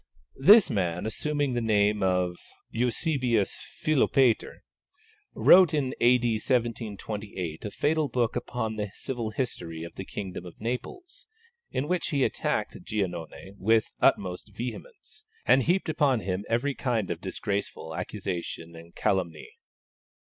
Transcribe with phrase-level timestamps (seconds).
[0.39, 2.35] This man, assuming the name of
[2.71, 4.63] Eusebius Philopater,
[5.35, 6.27] wrote in A.D.
[6.37, 11.27] 1728 a fatal book upon the civil history of the kingdom of Naples,
[11.69, 17.11] in which he attacked Giannone with the utmost vehemence, and heaped upon him every kind
[17.11, 19.51] of disgraceful accusation and calumny.